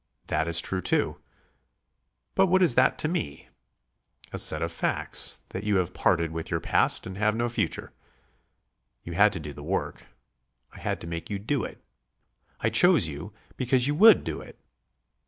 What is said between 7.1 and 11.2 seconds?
have no future. You had to do the work; I had to